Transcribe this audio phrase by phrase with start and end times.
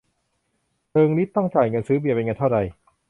[0.91, 2.57] เริงฤทธิ์ต้องจ่ายเงินซื้อเบียร์เป็นเงินเท่าใด